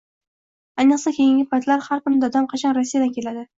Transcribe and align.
Ayniqsa, 0.83 1.13
keyingi 1.17 1.45
paytlar 1.53 1.85
har 1.89 2.03
kuni 2.07 2.19
Dadam 2.25 2.51
qachon 2.57 2.77
Rossiyadan 2.81 3.17
keladi 3.21 3.49